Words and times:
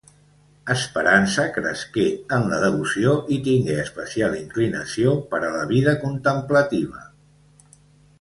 Esperança 0.75 1.43
cresqué 1.57 2.05
en 2.37 2.47
la 2.53 2.61
devoció 2.63 3.13
i 3.35 3.37
tingué 3.47 3.75
especial 3.83 4.39
inclinació 4.39 5.13
per 5.35 5.43
a 5.49 5.53
la 5.57 5.63
vida 5.73 5.95
contemplativa. 6.07 7.05